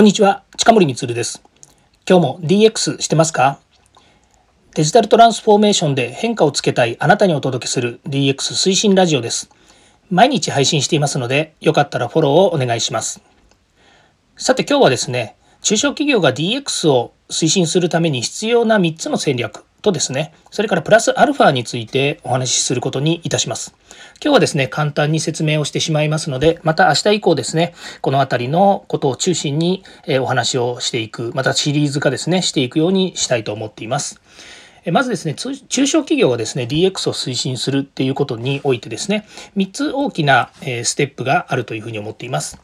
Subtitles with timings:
[0.00, 1.42] こんにちは、近森光です。
[2.08, 3.60] 今日も DX してますか？
[4.74, 9.50] デジタルトランスフォーメーションで変化をつけたいあなたにお届けする DX 推進ラジオです。
[10.08, 13.20] 毎日配信していますので、よかったらフォローをお願いします。
[14.38, 23.74] さて今日はですね、中小企業が DX を推進するために必要な3つの戦略とですね、それからプラスアルファについてお話しすることにいたします。
[24.22, 29.82] 今日はですね、簡単に説明をしてしまいますので、また明日以降ですね、このあたりのことを中心に
[30.20, 34.20] お話をしていく、またシリーズ化ですね、していくようにしたいと思っています。
[34.92, 35.54] まずですね、中
[35.86, 39.26] 小企業がですね、DX を推進するっていうことにおいてですね、
[39.56, 42.58] 3つ大きなステップがあるというふうに思っています。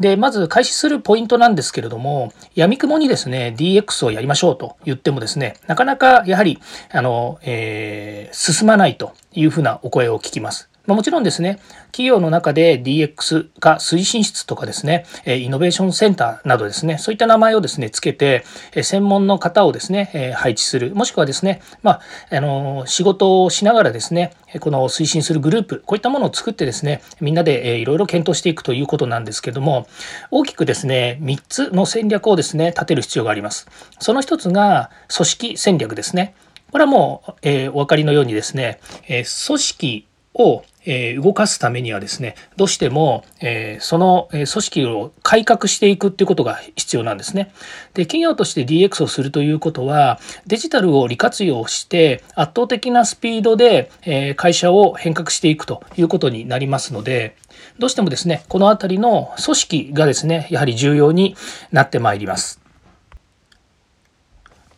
[0.00, 6.60] で、まず開始するポイントなんですけれども、やみくもにですね、DX をやりましょうと言ってもですね、なかなかやはり、
[6.92, 10.70] あの、えー、進まないというふうなお声を聞きます。
[10.88, 11.60] まもちろんですね、
[11.92, 18.42] 企業の中で DX 化推進室とかですね、イノベーションセンターなどですね、そういった名前をですね、つけて、
[18.82, 29.86] 専門の方をですね、配置する、もしくはですね、まあ、あの、仕事をしながらですね、この推進するグループ、こういったものを作ってですね、みんなでいろいろ検討していくということなんですけども、
[30.30, 33.68] 大きくですね、3つの戦略をですね、立てる必要があります。
[33.98, 36.34] その一つが、組織戦略ですね。
[36.72, 47.52] これはもう、えー、お分かりのようにですね、えー、組織をえ動かすためにはですねどうしてもえその組織を改革していくっていうことが必要なんですね。
[47.94, 57.36] で企業として DX をするということはデジタルを利活用して圧倒的なスピードでえ会社を変革していくということになりますので
[57.78, 61.36] どうしてもですねこの辺りの組織がですねやはり重要に
[61.70, 62.60] なってまいります。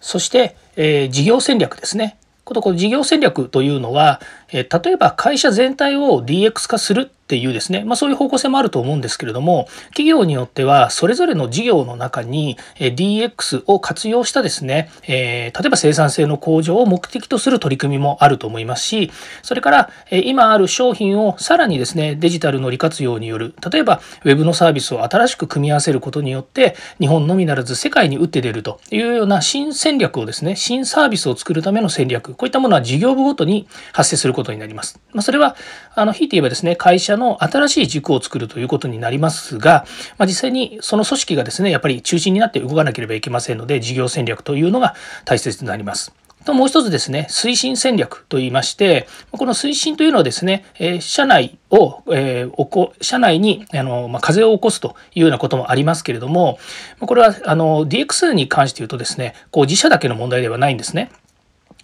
[0.00, 2.16] そして、えー、事業戦略ですね。
[2.54, 4.20] この事業戦略というのは、
[4.52, 19.12] え例えば会社全体を DX 化するっていうですね、まあ、そういう方向性もあると思うんですけれども、企業によってはそれぞれの事業の中に DX を活用したですね、えー、例えば生産性の向上を目的とする取り組みもあると思いますし、
[19.44, 34.98] それから今ある商品をさらにですね、デジタルの利活用による、例えば Web のサービスを新しく組み合わせることによって、日本のみならず世界に打って出るというような新戦略をですね、新サービスを作るための戦略、こういったものは事業部ごとに発生することになります。
[35.12, 35.54] まあ、それは、
[35.94, 39.84] あの、ひいて言えばですね、会社の新しい軸を作るということになりますが、
[40.18, 46.12] まあ、実際にその組織がですね、やっぱり中心になって動かなければいけませんので、事業戦略というのが大切になります。
[46.44, 56.58] ともう一つですね、推進戦略といいまして、この推進というのはですね、え、社内を、えー、こ社内にあの、まあ、風を起こすというようなこともありますけれども、
[57.00, 61.10] これはあの DX に関して言うとですね、こう自社だけの問題ではないんですね。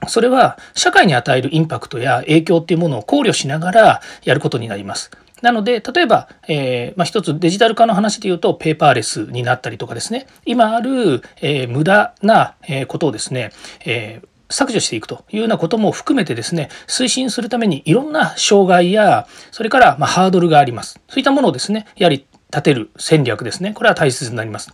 [0.08, 5.10] それは社会に与えるインパクトや影響っていうものを考慮しながらやることになります。
[5.46, 12.56] なので、例えば、えー、まあ、一つデジタル化の話で言うと、ペーパーレスになったりとかですね、今ある、えー、無駄な
[12.88, 13.52] ことをですね、
[13.84, 21.00] えー削除していくというようなことも含めてですね、推進するためにいろんな障害や、それからまハードルがあります。
[21.08, 23.72] そういったものをですね、やはり立てる戦略ですね。
[23.72, 24.70] これは大切になります。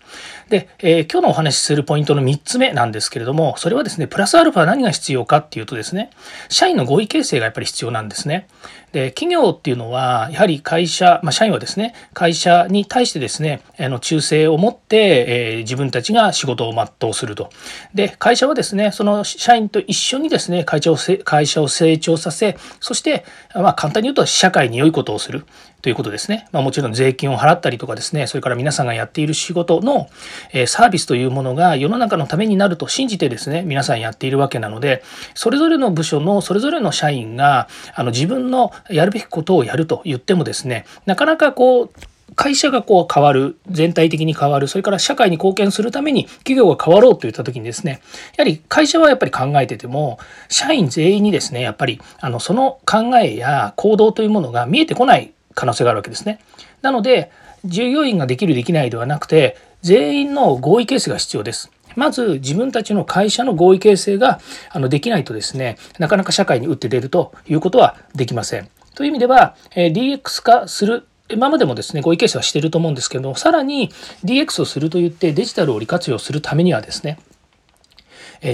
[0.50, 6.10] で、えー、今日のお話しするポイントの3つ目なんですけれども、それはですね、プラスアルファ何が必要かっていうとですね、
[6.50, 8.46] 社員の合意形成がやっぱり必要なんですね。
[8.92, 17.48] で、企業っていうのは、やはり会社、まあ、社員はですね、会社に対してですね、あの忠誠を持って、えー、自分たちが仕事を全うすると。
[17.94, 23.24] で、会社はですね、その社員と一緒にですね、会社を会社を成長させ、そして、
[23.54, 25.46] まあ、簡単に言うと社会に良いことをする。
[25.82, 26.46] ということですね。
[26.52, 30.08] まあ、もちろん税金を払ったりとかですね、それから皆さんがやっている仕事の、
[30.52, 35.02] えサービスというものが世の中のためになると信じてですね、皆さんやっているわけなので、
[35.34, 41.90] それぞれの部署のそれぞれの社員があの自分のやるべきことをやると言ってもですね、なかなかこう、
[42.34, 48.00] 会社がこう変わる、全体的に変わる、それから社会に貢献するために企業が変わろうといった時にですね、
[48.36, 50.18] やはり会社はやっぱり考えてても、
[50.48, 56.40] 社員全員にですね、やっぱりあのその考えや行動というものが見えてこない可能性があるわけですね。
[56.80, 57.30] なので
[57.64, 61.70] 従業員ができるできないではなくて全員の合意形成が必要です。
[61.94, 68.68] まず自分たちの会社の合意形成があのできないとですねなかなか社会に打って出るということはできません。
[68.94, 73.90] という意味では、DX 化する今までもですね合意形成はしていると思うんですけどもさらに
[74.22, 77.18] DX をするといってデジタルを利活用するためにはですね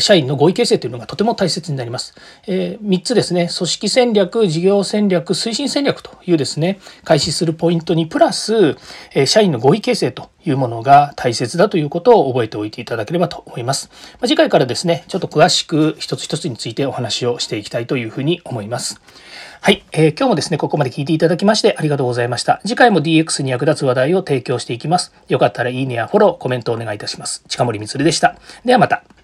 [0.00, 2.14] 社員の合意形成というのがとても大切になります。
[2.46, 8.76] え3つですね、組織戦略、事業戦略、推進戦略というですね、開始するポイントにプラス、
[9.14, 13.90] え社員の合意形成というものが大切だということを覚えておいていただければと思います。
[14.20, 19.00] ま次回からですね、ちょっと詳しく一つ一つについてお話をしていきたいというふうに思います。
[19.61, 22.61] はい、えー、今日もですね、ここまで聞いていただきましてありがとうございました。
[22.64, 25.12] 次回も DX に役立つ話題を提供していきます。
[25.29, 27.43] よかったらいいねやフォロー、コメントをお願いいたします。
[27.49, 28.37] 近森光でした。
[28.64, 29.17] ではまた。